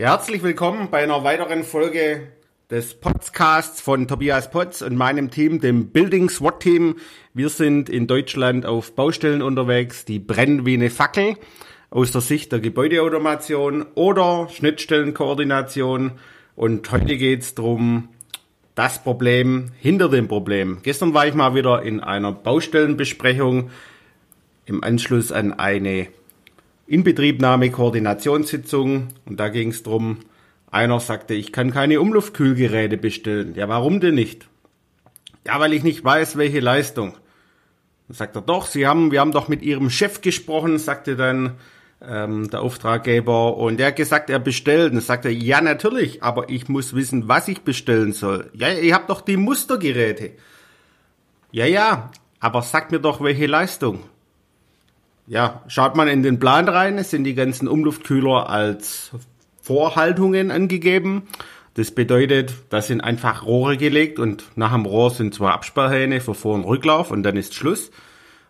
Herzlich 0.00 0.42
willkommen 0.42 0.88
bei 0.90 1.02
einer 1.02 1.24
weiteren 1.24 1.62
Folge 1.62 2.28
des 2.70 2.94
Podcasts 2.94 3.82
von 3.82 4.08
Tobias 4.08 4.50
Potz 4.50 4.80
und 4.80 4.96
meinem 4.96 5.30
Team, 5.30 5.60
dem 5.60 5.88
Building 5.88 6.30
SWAT 6.30 6.60
Team. 6.60 6.96
Wir 7.34 7.50
sind 7.50 7.90
in 7.90 8.06
Deutschland 8.06 8.64
auf 8.64 8.94
Baustellen 8.94 9.42
unterwegs, 9.42 10.06
die 10.06 10.18
brennen 10.18 10.64
wie 10.64 10.72
eine 10.72 10.88
Fackel 10.88 11.36
aus 11.90 12.12
der 12.12 12.22
Sicht 12.22 12.50
der 12.50 12.60
Gebäudeautomation 12.60 13.84
oder 13.94 14.48
Schnittstellenkoordination. 14.48 16.12
Und 16.56 16.90
heute 16.90 17.18
geht's 17.18 17.54
drum 17.54 18.08
das 18.74 19.04
Problem 19.04 19.70
hinter 19.80 20.08
dem 20.08 20.28
Problem. 20.28 20.78
Gestern 20.82 21.12
war 21.12 21.26
ich 21.26 21.34
mal 21.34 21.54
wieder 21.54 21.82
in 21.82 22.00
einer 22.00 22.32
Baustellenbesprechung 22.32 23.68
im 24.64 24.82
Anschluss 24.82 25.30
an 25.30 25.52
eine 25.52 26.08
Inbetriebnahme 26.90 27.70
Koordinationssitzung 27.70 29.08
und 29.24 29.38
da 29.38 29.48
ging 29.48 29.68
es 29.68 29.84
drum. 29.84 30.18
einer 30.72 30.98
sagte, 30.98 31.34
ich 31.34 31.52
kann 31.52 31.70
keine 31.70 32.00
Umluftkühlgeräte 32.00 32.96
bestellen. 32.96 33.54
Ja, 33.54 33.68
warum 33.68 34.00
denn 34.00 34.16
nicht? 34.16 34.48
Ja, 35.46 35.60
weil 35.60 35.72
ich 35.72 35.84
nicht 35.84 36.04
weiß, 36.04 36.36
welche 36.36 36.58
Leistung. 36.58 37.12
Dann 38.08 38.16
sagt 38.16 38.34
er, 38.34 38.42
doch, 38.42 38.66
Sie 38.66 38.88
haben, 38.88 39.12
wir 39.12 39.20
haben 39.20 39.30
doch 39.30 39.46
mit 39.46 39.62
Ihrem 39.62 39.88
Chef 39.88 40.20
gesprochen, 40.20 40.78
sagte 40.78 41.14
dann 41.14 41.58
ähm, 42.02 42.50
der 42.50 42.60
Auftraggeber 42.60 43.56
und 43.56 43.78
der 43.78 43.88
hat 43.88 43.96
gesagt, 43.96 44.28
er 44.28 44.40
bestellt. 44.40 44.92
Dann 44.92 45.00
sagte 45.00 45.28
er, 45.28 45.34
ja, 45.34 45.60
natürlich, 45.60 46.24
aber 46.24 46.50
ich 46.50 46.68
muss 46.68 46.92
wissen, 46.92 47.28
was 47.28 47.46
ich 47.46 47.60
bestellen 47.60 48.12
soll. 48.12 48.50
Ja, 48.52 48.68
ihr 48.68 48.94
habt 48.96 49.10
doch 49.10 49.20
die 49.20 49.36
Mustergeräte. 49.36 50.32
Ja, 51.52 51.66
ja, 51.66 52.10
aber 52.40 52.62
sagt 52.62 52.90
mir 52.90 52.98
doch, 52.98 53.20
welche 53.20 53.46
Leistung 53.46 54.00
ja, 55.30 55.62
schaut 55.68 55.94
man 55.94 56.08
in 56.08 56.24
den 56.24 56.40
Plan 56.40 56.68
rein, 56.68 57.02
sind 57.04 57.22
die 57.22 57.36
ganzen 57.36 57.68
Umluftkühler 57.68 58.50
als 58.50 59.12
Vorhaltungen 59.62 60.50
angegeben. 60.50 61.28
Das 61.74 61.92
bedeutet, 61.92 62.52
da 62.68 62.82
sind 62.82 63.00
einfach 63.00 63.46
Rohre 63.46 63.76
gelegt 63.76 64.18
und 64.18 64.44
nach 64.56 64.72
dem 64.72 64.86
Rohr 64.86 65.12
sind 65.12 65.32
zwei 65.32 65.50
Absperrhähne 65.50 66.20
für 66.20 66.34
Vor- 66.34 66.56
und 66.56 66.64
Rücklauf 66.64 67.12
und 67.12 67.22
dann 67.22 67.36
ist 67.36 67.54
Schluss. 67.54 67.92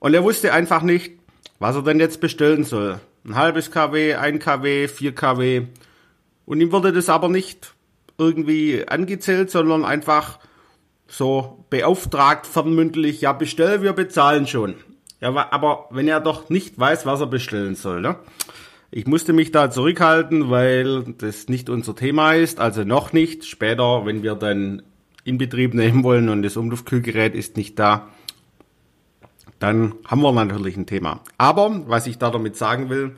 Und 0.00 0.12
er 0.12 0.22
wusste 0.22 0.52
einfach 0.52 0.82
nicht, 0.82 1.12
was 1.60 1.76
er 1.76 1.82
denn 1.82 1.98
jetzt 1.98 2.20
bestellen 2.20 2.64
soll. 2.64 3.00
Ein 3.24 3.36
halbes 3.36 3.70
kW, 3.70 4.16
ein 4.16 4.38
kW, 4.38 4.86
vier 4.88 5.14
kW. 5.14 5.62
Und 6.44 6.60
ihm 6.60 6.72
wurde 6.72 6.92
das 6.92 7.08
aber 7.08 7.30
nicht 7.30 7.72
irgendwie 8.18 8.86
angezählt, 8.86 9.50
sondern 9.50 9.86
einfach 9.86 10.40
so 11.08 11.64
beauftragt, 11.70 12.46
fernmündlich, 12.46 13.22
ja 13.22 13.32
bestell, 13.32 13.80
wir 13.80 13.94
bezahlen 13.94 14.46
schon. 14.46 14.74
Ja, 15.26 15.48
aber 15.50 15.86
wenn 15.90 16.06
er 16.06 16.20
doch 16.20 16.50
nicht 16.50 16.78
weiß, 16.78 17.04
was 17.04 17.20
er 17.20 17.26
bestellen 17.26 17.74
soll, 17.74 18.00
ne? 18.00 18.16
Ich 18.92 19.06
musste 19.08 19.32
mich 19.32 19.50
da 19.50 19.70
zurückhalten, 19.70 20.50
weil 20.50 21.02
das 21.18 21.48
nicht 21.48 21.68
unser 21.68 21.96
Thema 21.96 22.34
ist, 22.34 22.60
also 22.60 22.84
noch 22.84 23.12
nicht. 23.12 23.44
Später, 23.44 24.06
wenn 24.06 24.22
wir 24.22 24.36
dann 24.36 24.82
in 25.24 25.38
Betrieb 25.38 25.74
nehmen 25.74 26.04
wollen 26.04 26.28
und 26.28 26.42
das 26.42 26.56
Umluftkühlgerät 26.56 27.34
ist 27.34 27.56
nicht 27.56 27.76
da, 27.80 28.08
dann 29.58 29.94
haben 30.06 30.22
wir 30.22 30.30
natürlich 30.30 30.76
ein 30.76 30.86
Thema. 30.86 31.20
Aber 31.38 31.82
was 31.88 32.06
ich 32.06 32.18
da 32.18 32.30
damit 32.30 32.54
sagen 32.54 32.88
will, 32.88 33.16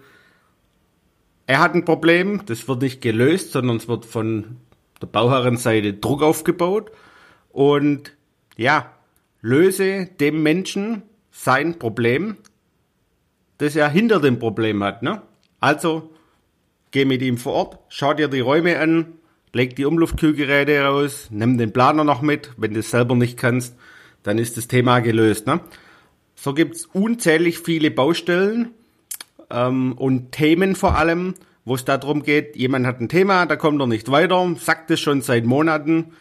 er 1.47 1.61
hat 1.61 1.75
ein 1.75 1.85
Problem, 1.85 2.41
das 2.47 2.67
wird 2.69 2.81
nicht 2.81 3.03
gelöst, 3.03 3.53
sondern 3.53 3.77
es 3.77 3.87
wird 3.87 4.07
von 4.07 4.57
der 5.03 5.09
Bauherrenseite 5.09 5.93
Druck 5.93 6.23
aufgebaut 6.23 6.91
und 7.51 8.17
ja, 8.57 8.91
löse 9.43 10.07
dem 10.19 10.43
Menschen 10.43 11.03
sein 11.39 11.79
Problem, 11.79 12.37
das 13.59 13.77
er 13.77 13.89
hinter 13.89 14.21
dem 14.21 14.41
Problem 14.41 14.83
hat. 14.83 15.03
Ne? 15.03 15.23
Also 15.61 16.11
geh 16.91 17.05
mit 17.05 17.23
ihm 17.23 17.39
vor 17.39 17.53
Ort, 17.53 17.79
schau 17.89 18.13
dir 18.13 18.27
die 18.29 18.41
Räume 18.41 18.79
an, 18.81 19.15
leg 19.53 19.77
die 19.77 19.85
Umluftkühlgeräte 19.85 20.81
raus, 20.81 21.29
nimm 21.31 21.57
den 21.57 21.73
Planer 21.73 22.03
noch 22.03 22.23
mit. 22.23 22.51
Wenn 22.57 22.75
du 22.75 22.81
es 22.81 22.91
selber 22.91 23.15
nicht 23.15 23.39
kannst, 23.39 23.77
dann 24.25 24.39
ist 24.39 24.57
das 24.57 24.67
Thema 24.67 24.99
gelöst. 24.99 25.47
Ne? 25.47 25.61
So 26.35 26.55
gibt's 26.55 26.87
unzählig 26.87 27.61
viele 27.61 27.93
Baustellen 27.93 28.73
ähm, 29.51 29.93
und 29.93 30.33
Themen 30.33 30.75
vor 30.75 30.97
allem, 30.97 31.35
wo 31.65 31.77
es 31.77 31.85
darum 31.85 32.25
geht, 32.25 32.57
jemand 32.57 32.85
hat 32.85 33.01
ein 33.01 33.09
Thema, 33.09 33.47
da 33.47 33.55
kommt 33.55 33.81
er 33.81 33.87
nicht 33.87 34.11
weiter, 34.11 34.55
sagt 34.59 34.91
es 34.91 34.99
schon 34.99 35.21
seit 35.21 35.45
Monaten 35.45 36.13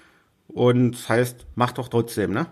und 0.47 1.09
heißt, 1.09 1.47
mach 1.56 1.72
doch 1.72 1.88
trotzdem. 1.88 2.34
Ne? 2.34 2.46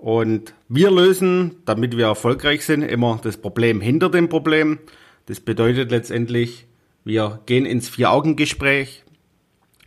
Und 0.00 0.54
wir 0.66 0.90
lösen, 0.90 1.56
damit 1.66 1.94
wir 1.94 2.06
erfolgreich 2.06 2.64
sind, 2.64 2.82
immer 2.82 3.20
das 3.22 3.36
Problem 3.36 3.82
hinter 3.82 4.08
dem 4.08 4.30
Problem. 4.30 4.78
Das 5.26 5.40
bedeutet 5.40 5.90
letztendlich, 5.90 6.66
wir 7.04 7.40
gehen 7.44 7.66
ins 7.66 7.90
Vier-Augen-Gespräch, 7.90 9.04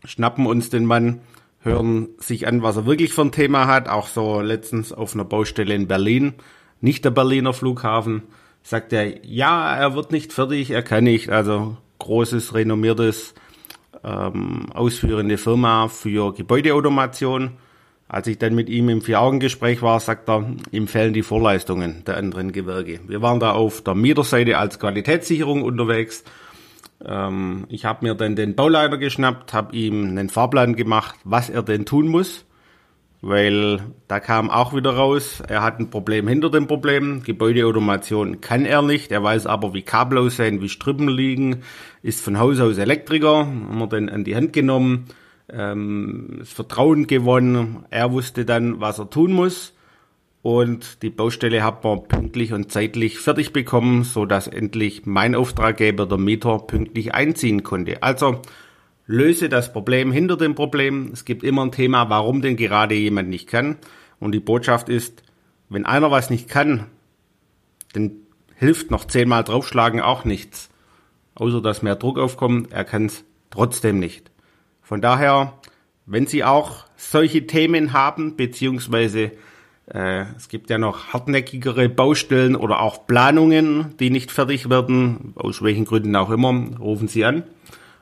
schnappen 0.06 0.46
uns 0.46 0.70
den 0.70 0.86
Mann, 0.86 1.22
hören 1.62 2.10
sich 2.20 2.48
an, 2.48 2.62
was 2.62 2.78
er 2.78 2.86
wirklich 2.86 3.12
für 3.12 3.24
ein 3.24 3.32
Thema 3.32 3.66
hat. 3.66 3.90
Auch 3.90 4.06
so 4.06 4.40
letztens 4.42 4.94
auf 4.94 5.16
einer 5.16 5.26
Baustelle 5.26 5.74
in 5.74 5.88
Berlin, 5.88 6.34
nicht 6.80 7.04
der 7.06 7.12
Berliner 7.12 7.54
Flughafen, 7.54 8.22
sagt 8.62 8.94
er, 8.94 9.26
ja, 9.26 9.76
er 9.76 9.96
wird 9.96 10.12
nicht 10.12 10.32
fertig, 10.32 10.70
er 10.70 10.84
kann 10.84 11.06
nicht. 11.06 11.30
Also 11.30 11.78
großes, 11.98 12.54
renommiertes, 12.54 13.34
ähm, 14.04 14.68
ausführende 14.74 15.40
Firma 15.40 15.88
für 15.88 16.34
Gebäudeautomation. 16.34 17.54
Als 18.14 18.28
ich 18.28 18.38
dann 18.38 18.54
mit 18.54 18.70
ihm 18.70 18.90
im 18.90 19.02
Vier-Augen-Gespräch 19.02 19.82
war, 19.82 20.00
sagt 20.00 20.30
er, 20.30 20.46
ihm 20.70 20.88
fehlen 20.88 21.14
die 21.14 21.24
Vorleistungen 21.24 22.04
der 22.06 22.16
anderen 22.16 22.52
Gewerke. 22.52 23.00
Wir 23.08 23.24
waren 23.24 23.40
da 23.40 23.54
auf 23.54 23.82
der 23.84 23.96
Mieterseite 23.96 24.60
als 24.60 24.78
Qualitätssicherung 24.78 25.64
unterwegs. 25.64 26.24
Ähm, 27.04 27.66
ich 27.70 27.86
habe 27.86 28.06
mir 28.06 28.14
dann 28.14 28.36
den 28.36 28.54
Bauleiter 28.54 29.00
geschnappt, 29.00 29.52
habe 29.54 29.76
ihm 29.76 30.10
einen 30.10 30.30
Fahrplan 30.30 30.76
gemacht, 30.76 31.16
was 31.24 31.50
er 31.50 31.64
denn 31.64 31.88
tun 31.88 32.08
muss, 32.08 32.46
weil 33.22 33.82
da 34.08 34.20
kam 34.20 34.52
auch 34.52 34.76
wieder 34.76 34.92
raus, 34.92 35.42
er 35.48 35.64
hat 35.64 35.80
ein 35.80 35.90
Problem 35.90 36.28
hinter 36.28 36.52
dem 36.52 36.68
Problem. 36.68 37.24
Gebäudeautomation 37.24 38.42
kann 38.42 38.66
er 38.66 38.84
nicht, 38.84 39.12
er 39.12 39.24
weiß 39.24 39.48
aber, 39.48 39.74
wie 39.74 39.82
Kabel 39.82 40.20
aussehen, 40.20 40.62
wie 40.62 40.70
Strippen 40.70 41.08
liegen, 41.08 41.64
ist 42.04 42.22
von 42.22 42.38
Haus 42.38 42.60
aus 42.60 42.78
Elektriker, 42.78 43.38
haben 43.38 43.80
wir 43.80 43.88
dann 43.88 44.10
an 44.10 44.24
die 44.24 44.36
Hand 44.36 44.54
genommen 44.54 45.08
ähm, 45.54 46.38
das 46.40 46.52
Vertrauen 46.52 47.08
gewonnen. 47.08 47.86
Er 47.90 48.12
wusste 48.12 48.46
dann, 48.46 48.80
was 48.80 49.00
er 49.00 49.10
tun 49.10 49.34
muss. 49.34 49.74
Und 50.42 51.02
die 51.04 51.10
Baustelle 51.10 51.64
hat 51.64 51.86
man 51.86 52.04
pünktlich 52.08 52.52
und 52.52 52.70
zeitlich 52.70 53.20
fertig 53.20 53.54
bekommen, 53.54 54.04
so 54.04 54.26
dass 54.26 54.48
endlich 54.48 55.06
mein 55.06 55.36
Auftraggeber, 55.36 56.06
der 56.06 56.18
Mieter, 56.18 56.60
pünktlich 56.60 57.14
einziehen 57.14 57.64
konnte. 57.64 58.04
Also 58.04 58.42
löse 59.06 59.48
das 59.48 59.72
Problem 59.72 60.12
hinter 60.12 60.36
dem 60.36 60.54
Problem. 60.54 61.12
Es 61.14 61.24
gibt 61.24 61.44
immer 61.44 61.64
ein 61.64 61.72
Thema, 61.72 62.10
warum 62.10 62.42
denn 62.42 62.58
gerade 62.58 62.96
jemand 62.96 63.30
nicht 63.30 63.48
kann. 63.48 63.78
Und 64.20 64.34
die 64.34 64.42
Botschaft 64.42 64.90
ist, 64.90 65.24
wenn 65.70 65.86
einer 65.86 66.12
was 66.12 66.30
nicht 66.30 66.50
kann, 66.50 66.88
dann 67.94 68.12
hilft 68.56 68.92
noch 68.92 69.06
zehnmal 69.06 69.46
draufschlagen 69.46 70.02
auch 70.02 70.26
nichts. 70.26 70.70
Außer 71.36 71.62
dass 71.62 71.84
mehr 71.84 71.96
Druck 71.96 72.20
aufkommt, 72.20 72.74
er 72.74 72.84
kann 72.84 73.06
es 73.06 73.24
trotzdem 73.50 73.98
nicht. 73.98 74.33
Von 74.84 75.02
daher, 75.02 75.54
wenn 76.06 76.28
Sie 76.28 76.44
auch 76.44 76.86
solche 76.98 77.48
Themen 77.48 77.94
haben, 77.94 78.36
beziehungsweise 78.36 79.32
äh, 79.92 80.26
es 80.38 80.50
gibt 80.50 80.70
ja 80.70 80.78
noch 80.78 81.14
hartnäckigere 81.14 81.90
Baustellen 81.90 82.56
oder 82.56 82.82
auch 82.82 83.08
Planungen, 83.08 83.96
die 84.00 84.10
nicht 84.10 84.32
fertig 84.32 84.70
werden, 84.70 85.34
aus 85.36 85.62
welchen 85.62 85.84
Gründen 85.86 86.16
auch 86.16 86.30
immer, 86.30 86.54
rufen 86.80 87.08
Sie 87.08 87.26
an. 87.26 87.44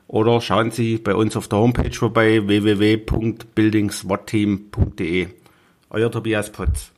Oder 0.07 0.41
schauen 0.41 0.71
Sie 0.71 0.97
bei 0.97 1.15
uns 1.15 1.37
auf 1.37 1.47
der 1.47 1.59
Homepage 1.59 1.93
vorbei 1.93 2.45
www.buildingswatteam.de. 2.45 5.27
Euer 5.89 6.11
Tobias 6.11 6.51
Potz. 6.51 6.91